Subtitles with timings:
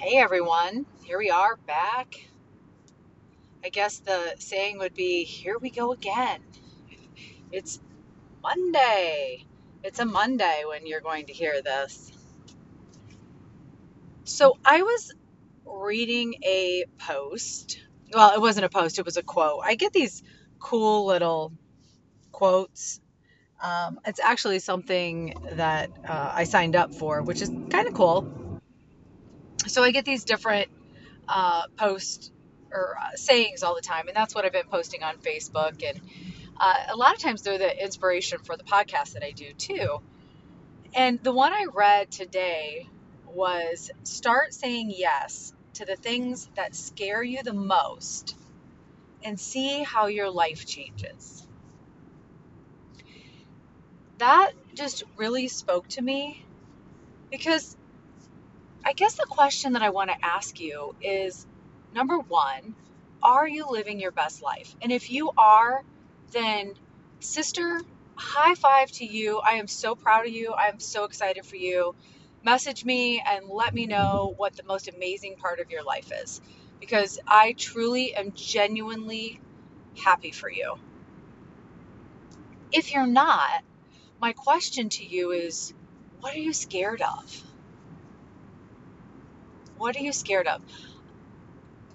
[0.00, 2.14] Hey everyone, here we are back.
[3.62, 6.40] I guess the saying would be, here we go again.
[7.52, 7.78] It's
[8.42, 9.44] Monday.
[9.84, 12.10] It's a Monday when you're going to hear this.
[14.24, 15.12] So I was
[15.66, 17.78] reading a post.
[18.14, 19.60] Well, it wasn't a post, it was a quote.
[19.66, 20.22] I get these
[20.60, 21.52] cool little
[22.32, 23.02] quotes.
[23.62, 28.39] Um, it's actually something that uh, I signed up for, which is kind of cool.
[29.68, 30.70] So I get these different
[31.28, 32.30] uh, posts
[32.72, 35.82] or uh, sayings all the time, and that's what I've been posting on Facebook.
[35.88, 36.00] And
[36.58, 39.98] uh, a lot of times they're the inspiration for the podcast that I do too.
[40.94, 42.88] And the one I read today
[43.26, 48.36] was start saying yes to the things that scare you the most
[49.24, 51.46] and see how your life changes.
[54.18, 56.44] That just really spoke to me
[57.30, 57.76] because
[58.84, 61.46] I guess the question that I want to ask you is
[61.94, 62.74] number one,
[63.22, 64.74] are you living your best life?
[64.80, 65.84] And if you are,
[66.32, 66.74] then
[67.20, 67.80] sister,
[68.14, 69.38] high five to you.
[69.38, 70.52] I am so proud of you.
[70.52, 71.94] I am so excited for you.
[72.42, 76.40] Message me and let me know what the most amazing part of your life is
[76.80, 79.38] because I truly am genuinely
[80.02, 80.76] happy for you.
[82.72, 83.62] If you're not,
[84.20, 85.74] my question to you is
[86.20, 87.44] what are you scared of?
[89.80, 90.62] What are you scared of?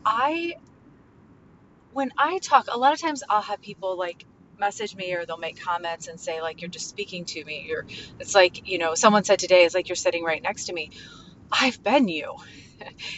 [0.05, 0.55] I,
[1.93, 4.25] when I talk, a lot of times I'll have people like
[4.59, 7.65] message me or they'll make comments and say like you're just speaking to me.
[7.67, 7.85] You're
[8.19, 10.91] it's like you know someone said today it's like you're sitting right next to me.
[11.51, 12.35] I've been you.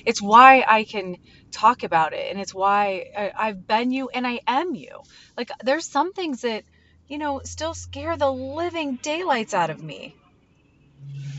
[0.06, 1.18] It's why i can
[1.52, 5.02] talk about it and it's why I, i've been you and i am you.
[5.38, 6.64] Like there's some things that
[7.08, 10.16] you know still scare the living daylights out of me.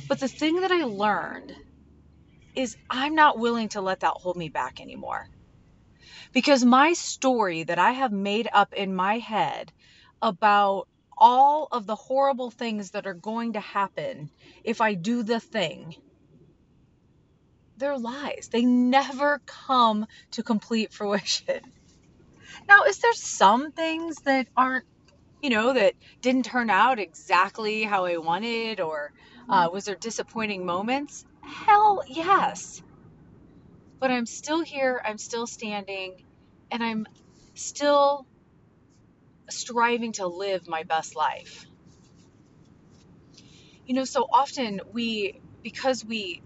[0.09, 1.55] But the thing that i learned
[2.59, 5.23] is i'm not willing to let that hold me back anymore
[6.35, 9.73] because my story that I have made up in my head
[10.23, 10.89] about
[11.19, 14.31] all of the horrible things that are going to happen
[14.65, 15.97] if I do the thing,
[17.79, 18.49] they're lies.
[18.53, 21.61] They never come to complete fruition.
[22.69, 24.85] Now, is there some things that aren't,
[25.43, 29.13] you know, that didn't turn out exactly how I wanted, or
[29.51, 31.25] uh, was there disappointing moments?
[31.49, 32.83] Hell yes.
[34.01, 36.23] But I'm still here, I'm still standing,
[36.71, 37.07] and I'm
[37.55, 38.27] still
[39.51, 41.67] striving to live my best life.
[43.87, 46.43] You know, so often we, because we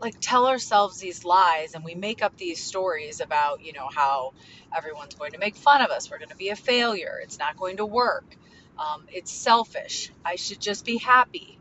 [0.00, 4.34] like tell ourselves these lies and we make up these stories about, you know, how
[4.76, 7.56] everyone's going to make fun of us, we're going to be a failure, it's not
[7.56, 8.36] going to work,
[8.78, 11.58] um, it's selfish, I should just be happy.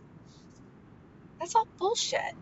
[1.44, 2.36] That's all bullshit.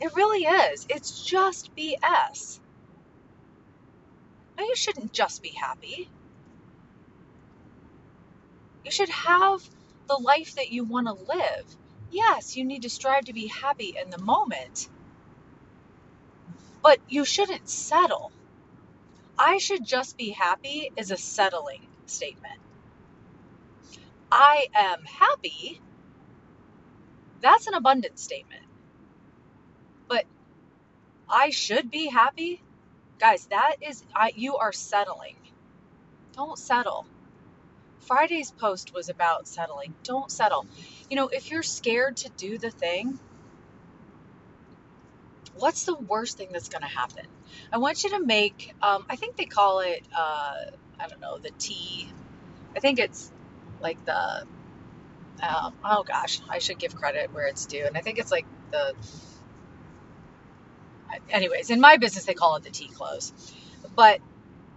[0.00, 0.86] It really is.
[0.88, 2.60] It's just BS.
[4.56, 6.08] No, you shouldn't just be happy.
[8.84, 9.68] You should have
[10.06, 11.76] the life that you want to live.
[12.12, 14.88] Yes, you need to strive to be happy in the moment,
[16.84, 18.30] but you shouldn't settle.
[19.36, 22.60] I should just be happy is a settling statement.
[24.30, 25.80] I am happy,
[27.46, 28.64] that's an abundant statement.
[30.08, 30.24] But
[31.28, 32.62] I should be happy,
[33.18, 35.36] Guys, that is, I, you are settling.
[36.34, 37.06] Don't settle.
[38.00, 39.94] Friday's post was about settling.
[40.02, 40.66] Don't settle.
[41.08, 43.18] You know, if you're scared to do the thing,
[45.56, 47.26] what's the worst thing that's going to happen?
[47.72, 50.56] I want you to make, um, I think they call it, uh,
[51.00, 52.12] I don't know, the T.
[52.76, 53.32] I think it's
[53.80, 54.46] like the,
[55.42, 57.84] um, oh gosh, I should give credit where it's due.
[57.84, 58.94] And I think it's like the
[61.30, 63.32] anyways, in my business, they call it the T close.
[63.94, 64.20] But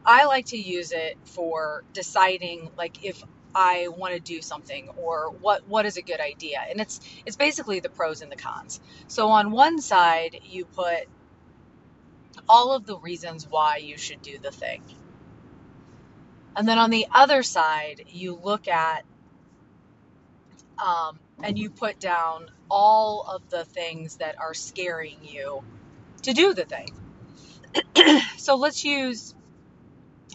[0.06, 5.32] I like to use it for deciding like if I want to do something or
[5.32, 6.60] what what is a good idea.
[6.70, 8.80] And it's it's basically the pros and the cons.
[9.08, 11.08] So on one side, you put
[12.48, 14.84] all of the reasons why you should do the thing.
[16.56, 19.06] And then on the other side, you look at
[20.84, 25.64] um, and you put down all of the things that are scaring you
[26.24, 26.90] to do the thing.
[28.38, 29.36] so let's use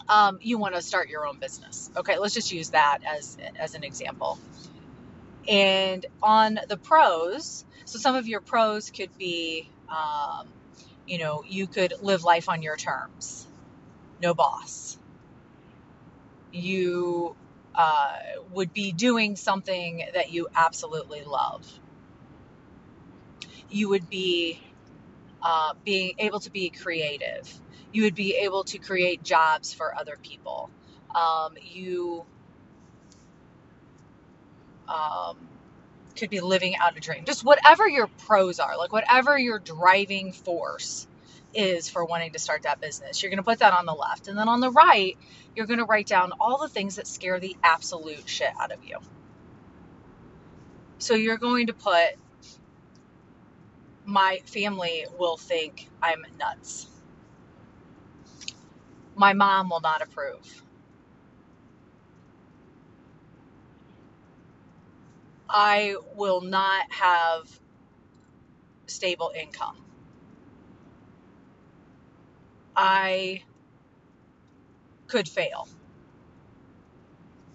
[0.07, 1.89] um, you want to start your own business.
[1.95, 4.37] Okay, let's just use that as as an example.
[5.47, 10.47] And on the pros, so some of your pros could be, um,
[11.05, 13.47] you know, you could live life on your terms,
[14.21, 14.97] no boss.
[16.51, 17.35] You
[17.77, 18.13] uh,
[18.53, 21.67] would be doing something that you absolutely love.
[23.69, 24.61] you would be
[25.43, 27.51] uh, being able to be creative.
[27.93, 30.69] You would be able to create jobs for other people.
[31.15, 32.25] Um, you
[34.89, 35.37] um,
[36.17, 37.25] could be living out a dream.
[37.25, 41.07] Just whatever your pros are, like whatever your driving force
[41.55, 43.23] is for wanting to start that business.
[43.23, 44.27] You're going to put that on the left.
[44.27, 45.17] And then on the right,
[45.55, 48.83] you're going to write down all the things that scare the absolute shit out of
[48.83, 48.97] you.
[50.99, 52.11] So you're going to put,
[54.05, 56.87] my family will think I'm nuts.
[59.15, 60.63] My mom will not approve.
[65.49, 67.49] I will not have
[68.87, 69.77] stable income.
[72.75, 73.43] I
[75.07, 75.67] could fail.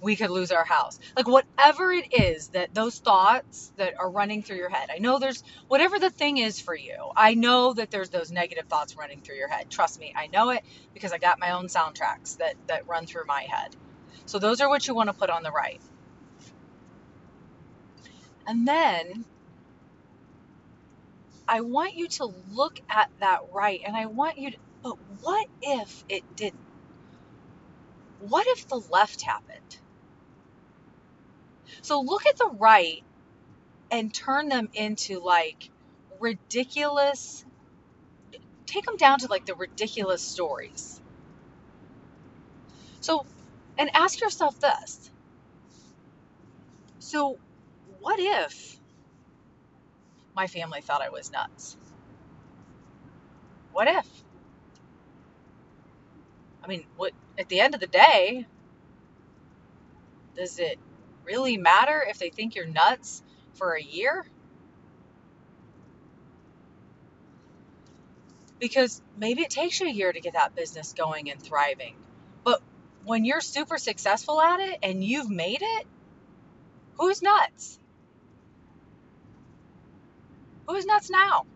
[0.00, 0.99] We could lose our house.
[1.17, 4.88] Like whatever it is that those thoughts that are running through your head.
[4.94, 6.96] I know there's whatever the thing is for you.
[7.17, 9.70] I know that there's those negative thoughts running through your head.
[9.70, 10.62] Trust me, I know it
[10.94, 13.76] because I got my own soundtracks that that run through my head.
[14.26, 15.82] So those are what you want to put on the right.
[18.46, 19.26] And then
[21.49, 25.47] I want you to look at that right and I want you to but what
[25.62, 26.61] if it didn't?
[28.21, 29.79] What if the left happened?
[31.82, 33.03] So look at the right
[33.91, 35.71] and turn them into like
[36.21, 37.44] ridiculous,
[38.67, 41.00] take them down to like the ridiculous stories.
[43.00, 43.25] So,
[43.79, 45.11] and ask yourself this.
[46.99, 47.38] So,
[48.00, 48.79] what if
[50.37, 51.76] my family thought I was nuts?
[53.73, 54.06] What if?
[56.62, 58.47] I mean, what at the end of the day,
[60.37, 60.79] does it
[61.25, 63.23] really matter if they think you're nuts
[63.55, 64.27] for a year?
[68.59, 71.97] Because maybe it takes you a year to get that business going and thriving.
[72.45, 72.62] But
[73.05, 75.87] when you're super successful at it and you've made it,
[76.99, 77.79] who's nuts?
[80.69, 81.47] Who's nuts now?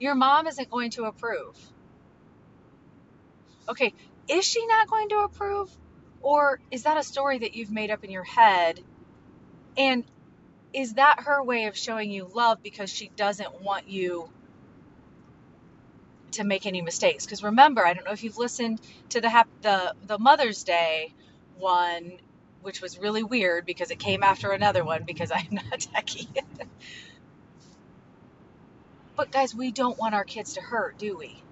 [0.00, 1.56] Your mom isn't going to approve.
[3.72, 3.94] Okay,
[4.28, 5.70] is she not going to approve?
[6.20, 8.78] Or is that a story that you've made up in your head?
[9.78, 10.04] And
[10.74, 14.28] is that her way of showing you love because she doesn't want you
[16.32, 17.24] to make any mistakes?
[17.24, 18.78] Because remember, I don't know if you've listened
[19.08, 21.14] to the the the Mother's Day
[21.56, 22.18] one,
[22.60, 26.28] which was really weird because it came after another one because I'm not techie.
[29.16, 31.42] but guys, we don't want our kids to hurt, do we?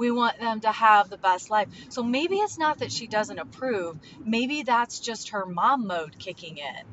[0.00, 1.68] We want them to have the best life.
[1.90, 3.98] So maybe it's not that she doesn't approve.
[4.18, 6.86] Maybe that's just her mom mode kicking in.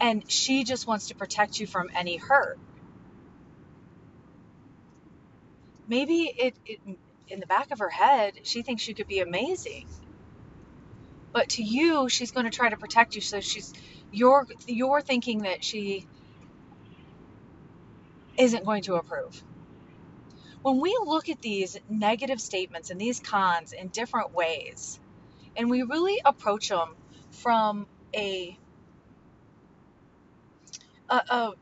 [0.00, 2.58] And she just wants to protect you from any hurt.
[5.86, 6.80] Maybe it, it
[7.28, 9.86] in the back of her head, she thinks you could be amazing.
[11.30, 13.20] But to you, she's going to try to protect you.
[13.20, 13.74] So she's
[14.10, 16.06] you're you're thinking that she
[18.38, 19.42] isn't going to approve
[20.66, 24.98] when we look at these negative statements and these cons in different ways,
[25.54, 26.96] and we really approach them
[27.30, 28.58] from a,
[31.08, 31.52] a, a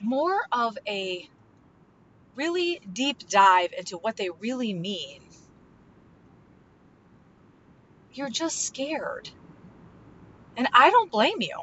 [0.00, 1.28] more of a
[2.36, 5.20] really deep dive into what they really mean,
[8.14, 9.28] you're just scared.
[10.56, 11.60] And I don't blame you.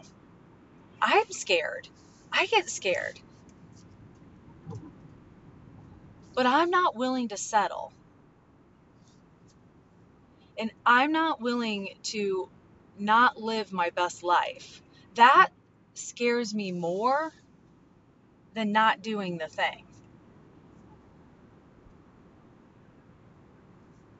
[1.01, 1.87] I'm scared.
[2.31, 3.19] I get scared.
[6.35, 7.93] But I'm not willing to settle.
[10.59, 12.49] And I'm not willing to
[12.99, 14.81] not live my best life.
[15.15, 15.49] That
[15.93, 17.33] scares me more
[18.53, 19.85] than not doing the thing.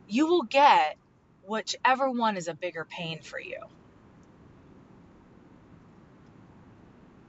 [0.08, 0.98] You will get
[1.46, 3.60] whichever one is a bigger pain for you.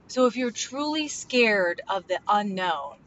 [0.07, 2.97] So if you're truly scared of the unknown,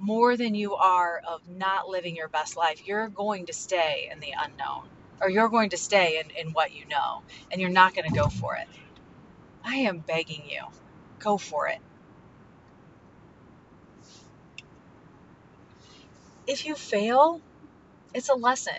[0.00, 4.20] more than you are of not living your best life, you're going to stay in
[4.20, 4.88] the unknown
[5.20, 8.18] or you're going to stay in, in what you know and you're not going to
[8.18, 8.68] go for it.
[9.64, 10.64] I am begging you,
[11.18, 11.80] go for it.
[16.46, 17.42] If you fail,
[18.14, 18.74] it's a lesson.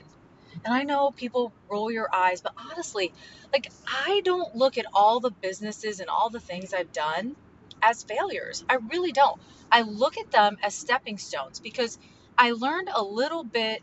[0.66, 3.14] And I know people roll your eyes, but honestly,
[3.54, 7.36] like I don't look at all the businesses and all the things I've done
[7.82, 8.64] as failures.
[8.70, 9.40] I really don't.
[9.72, 11.98] I look at them as stepping stones because
[12.38, 13.82] I learned a little bit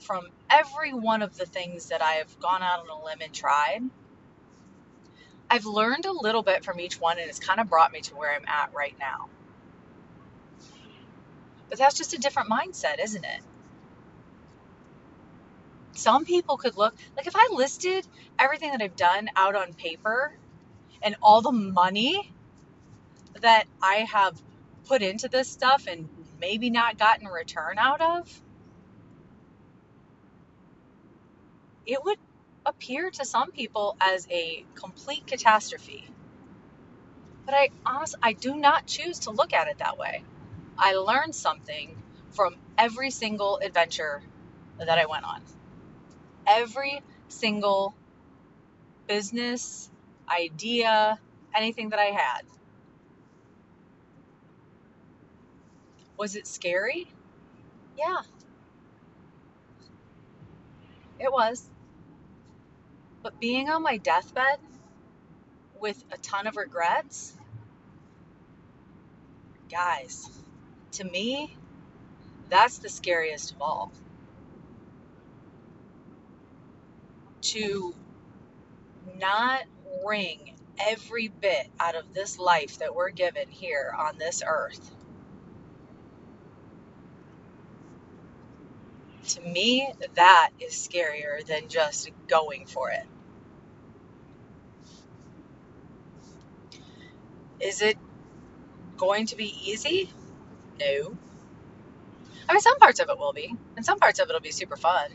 [0.00, 3.32] from every one of the things that I have gone out on a limb and
[3.32, 3.80] tried.
[5.50, 8.14] I've learned a little bit from each one and it's kind of brought me to
[8.14, 9.28] where I'm at right now.
[11.68, 13.40] But that's just a different mindset, isn't it?
[15.92, 18.06] Some people could look like if I listed
[18.38, 20.32] everything that I've done out on paper
[21.02, 22.32] and all the money
[23.42, 24.40] that I have
[24.88, 26.08] put into this stuff and
[26.40, 28.42] maybe not gotten a return out of,
[31.86, 32.18] it would
[32.66, 36.08] appear to some people as a complete catastrophe.
[37.46, 40.24] But I honestly, I do not choose to look at it that way.
[40.78, 41.96] I learned something
[42.32, 44.22] from every single adventure
[44.78, 45.42] that I went on.
[46.46, 47.94] Every single
[49.08, 49.90] business,
[50.28, 51.18] idea,
[51.54, 52.42] anything that I had.
[56.20, 57.06] Was it scary?
[57.96, 58.18] Yeah.
[61.18, 61.66] It was.
[63.22, 64.58] But being on my deathbed
[65.80, 67.32] with a ton of regrets,
[69.70, 70.28] guys,
[70.92, 71.56] to me,
[72.50, 73.90] that's the scariest of all.
[77.40, 77.94] To
[79.16, 79.62] not
[80.06, 84.90] wring every bit out of this life that we're given here on this earth.
[89.28, 93.06] To me, that is scarier than just going for it.
[97.60, 97.98] Is it
[98.96, 100.10] going to be easy?
[100.80, 101.16] No.
[102.48, 104.50] I mean, some parts of it will be, and some parts of it will be
[104.50, 105.10] super fun.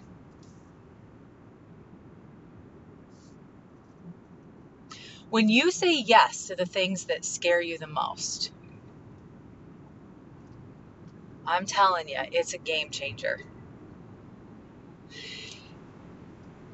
[5.30, 8.52] When you say yes to the things that scare you the most,
[11.46, 13.42] I'm telling you, it's a game changer.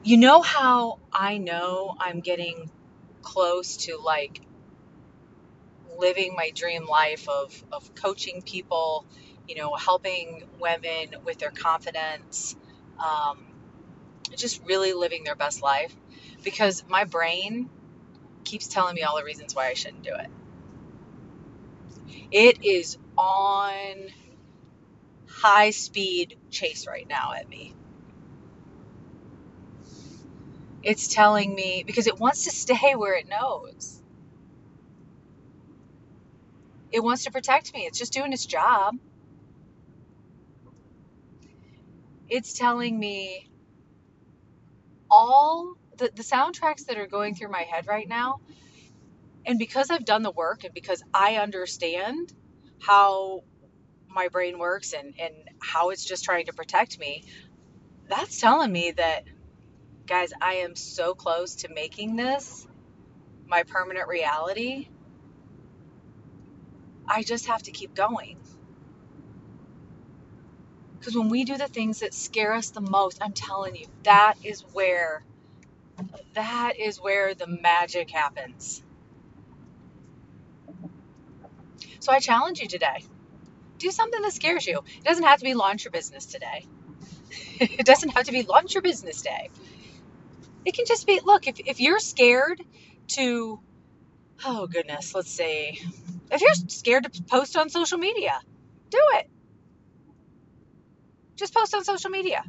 [0.04, 2.72] You know how I know I'm getting
[3.22, 4.42] close to like
[6.00, 9.06] living my dream life of, of coaching people,
[9.48, 12.56] you know, helping women with their confidence,
[13.00, 13.46] um,
[14.36, 15.96] just really living their best life
[16.44, 17.70] because my brain
[18.44, 20.30] keeps telling me all the reasons why I shouldn't do it.
[22.32, 24.08] It is on
[25.28, 27.74] high speed chase right now at me.
[30.84, 34.02] It's telling me because it wants to stay where it knows.
[36.92, 37.86] It wants to protect me.
[37.86, 38.96] It's just doing its job.
[42.30, 43.50] It's telling me
[45.10, 48.42] all the, the soundtracks that are going through my head right now.
[49.46, 52.34] And because I've done the work and because I understand
[52.82, 53.44] how
[54.10, 57.26] my brain works and, and how it's just trying to protect me,
[58.10, 59.24] that's telling me that,
[60.08, 62.68] guys, I am so close to making this
[63.48, 64.88] my permanent reality
[67.08, 68.40] I just have to keep going.
[71.00, 74.36] Because when we do the things that scare us the most, I'm telling you, that
[74.44, 75.24] is where
[76.36, 78.84] that is where the magic happens.
[82.00, 83.06] So I challenge you today.
[83.80, 84.80] Do something that scares you.
[84.98, 86.68] It doesn't have to be launch your business today.
[87.60, 89.50] it doesn't have to be launch your business day.
[90.66, 92.62] It can just be look, if, if you're scared
[93.10, 93.60] to,
[94.46, 95.80] oh goodness, let's see,
[96.32, 98.40] if you're scared to post on social media,
[98.90, 99.30] do it.
[101.36, 102.44] Just post on social media.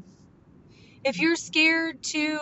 [1.04, 2.38] If you're scared to,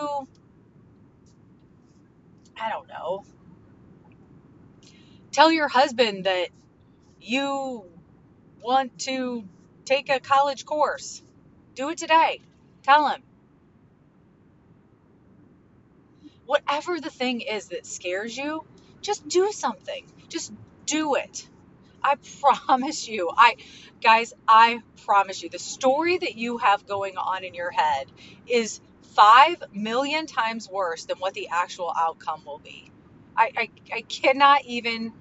[2.59, 3.23] I don't know,
[5.31, 6.49] tell your husband that
[7.21, 7.85] you
[8.61, 9.43] want to
[9.85, 11.21] take a college course,
[11.75, 12.41] do it today.
[12.83, 13.23] Tell him.
[16.51, 18.65] Whatever the thing is that scares you,
[19.01, 20.05] just do something.
[20.29, 20.53] Just
[20.85, 21.49] do it.
[22.03, 23.31] I promise you.
[23.35, 23.55] I
[24.01, 28.11] guys, I promise you the story that you have going on in your head
[28.47, 28.81] is
[29.15, 32.91] 5 million times worse than what the actual outcome will be.
[33.37, 35.13] I I, I cannot even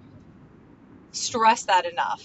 [1.13, 2.23] stress that enough.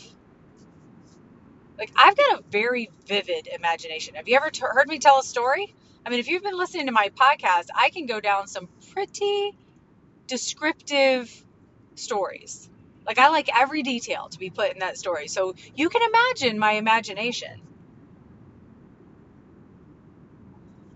[1.78, 4.16] Like I've got a very vivid imagination.
[4.16, 5.76] Have you ever t- heard me tell a story?
[6.06, 9.58] I mean, if you've been listening to my podcast, I can go down some pretty
[10.28, 11.32] descriptive
[11.96, 12.70] stories.
[13.06, 15.28] Like I like every detail to be put in that story.
[15.28, 17.62] So you can imagine my imagination.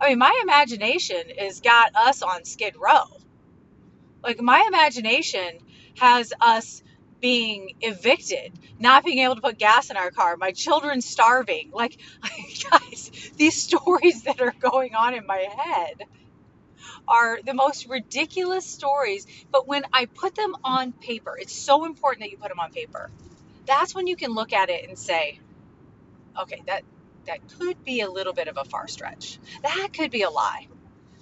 [0.02, 3.06] I mean, my imagination has got us on Skid Row.
[4.24, 5.60] Like my imagination
[5.98, 6.84] has us
[7.22, 11.72] being evicted, not being able to put gas in our car, my children starving.
[11.80, 11.98] Like,
[12.70, 16.04] guys, these stories that are going on in my head
[17.08, 22.24] are the most ridiculous stories, but when I put them on paper, it's so important
[22.24, 23.10] that you put them on paper.
[23.66, 25.40] That's when you can look at it and say,
[26.42, 26.84] okay, that
[27.28, 29.40] that could be a little bit of a far stretch.
[29.64, 30.68] That could be a lie.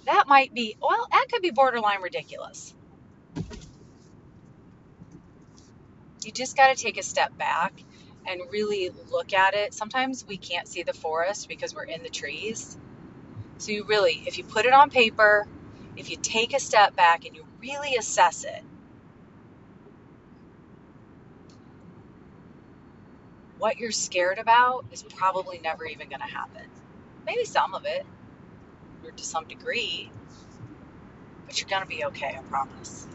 [0.06, 2.74] That might be, well, that could be borderline ridiculous.
[6.24, 7.72] You just got to take a step back
[8.26, 9.72] and really look at it.
[9.72, 12.76] Sometimes we can't see the forest because we're in the trees.
[13.58, 15.46] So you really, if you put it on paper,
[15.96, 18.62] if you take a step back and you really assess it,
[23.58, 26.62] what you're scared about is probably never even going to happen.
[27.26, 28.06] Maybe some of it,
[29.04, 30.10] or to some degree,
[31.46, 33.06] but you're going to be okay, I promise.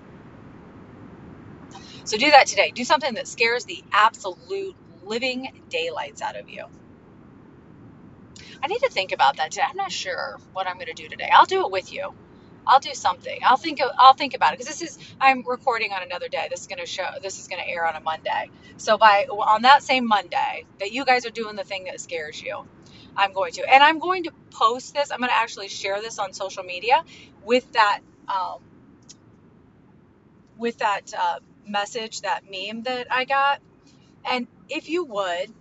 [2.06, 2.72] So do that today.
[2.74, 6.66] Do something that scares the absolute living daylights out of you.
[8.62, 9.66] I need to think about that today.
[9.70, 11.30] I'm not sure what I'm going to do today.
[11.32, 12.14] I'll do it with you.
[12.66, 13.40] I'll do something.
[13.44, 13.82] I'll think.
[13.82, 14.98] Of, I'll think about it because this is.
[15.20, 16.48] I'm recording on another day.
[16.50, 17.06] This is going to show.
[17.22, 18.50] This is going to air on a Monday.
[18.78, 22.42] So by on that same Monday that you guys are doing the thing that scares
[22.42, 22.66] you,
[23.18, 25.12] I'm going to, and I'm going to post this.
[25.12, 27.04] I'm going to actually share this on social media
[27.44, 28.00] with that.
[28.30, 28.60] Um,
[30.58, 33.62] with that uh, message, that meme that I got,
[34.26, 35.54] and if you would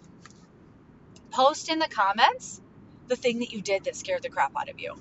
[1.32, 2.60] post in the comments
[3.08, 4.94] the thing that you did that scared the crap out of you.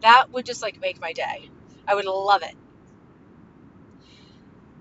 [0.00, 1.50] That would just like make my day.
[1.86, 2.54] I would love it.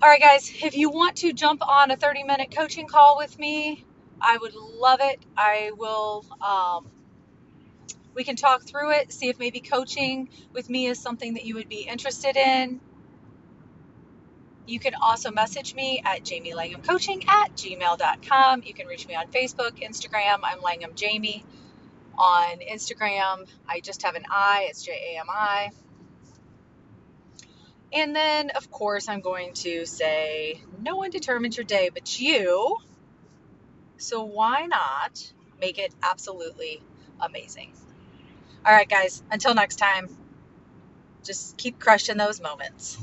[0.01, 3.37] All right, guys, if you want to jump on a 30 minute coaching call with
[3.39, 3.85] me,
[4.21, 5.19] I would love it.
[5.35, 6.91] I will, um,
[8.13, 11.55] we can talk through it, see if maybe coaching with me is something that you
[11.55, 12.81] would be interested in.
[14.67, 18.63] You can also message me at Jamie Langham Coaching at gmail.com.
[18.63, 20.39] You can reach me on Facebook, Instagram.
[20.43, 21.45] I'm Langham Jamie.
[22.17, 25.69] On Instagram, I just have an I, it's J A M I.
[27.93, 32.77] And then, of course, I'm going to say, no one determines your day but you.
[33.97, 36.81] So why not make it absolutely
[37.21, 37.71] amazing?
[38.65, 40.09] All right, guys, until next time,
[41.23, 42.97] just keep crushing those moments.